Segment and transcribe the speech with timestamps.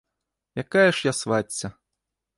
[0.63, 1.71] Якая ж я свацця?